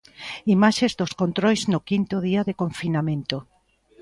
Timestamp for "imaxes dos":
0.55-1.11